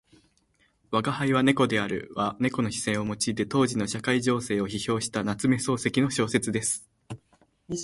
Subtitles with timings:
[0.91, 6.89] 「吾輩は猫である」は猫の視線を用いて当時の社会情勢を批評した夏目漱石の小説です。